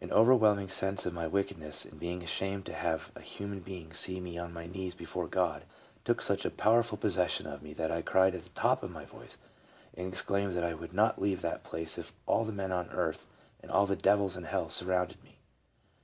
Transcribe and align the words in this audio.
A.n 0.00 0.10
overwhelming 0.10 0.66
senseof 0.66 1.12
my 1.12 1.28
wickedness 1.28 1.84
in 1.86 1.96
being 1.96 2.24
ashamed 2.24 2.66
to 2.66 2.72
have 2.72 3.12
a 3.14 3.20
human 3.20 3.60
being 3.60 3.92
see 3.92 4.18
me 4.18 4.36
on 4.36 4.52
my 4.52 4.66
knees 4.66 4.96
before 4.96 5.28
God, 5.28 5.62
took 6.04 6.22
such 6.22 6.44
powerful 6.56 6.98
possession 6.98 7.46
of 7.46 7.62
me 7.62 7.72
that 7.74 7.92
I 7.92 8.02
cried 8.02 8.34
at 8.34 8.42
the 8.42 8.48
top 8.48 8.82
of 8.82 8.90
my 8.90 9.04
voice, 9.04 9.38
and 9.96 10.12
exclaimed 10.12 10.54
that 10.56 10.64
I 10.64 10.74
would 10.74 10.92
not 10.92 11.22
leave 11.22 11.40
that 11.42 11.62
place 11.62 11.98
if 11.98 12.12
all 12.26 12.44
the 12.44 12.50
men 12.50 12.72
on 12.72 12.88
earth 12.90 13.28
and 13.62 13.70
all 13.70 13.86
the 13.86 13.94
devils 13.94 14.36
in 14.36 14.42
hell 14.42 14.70
surrounded 14.70 15.22
me. 15.22 15.38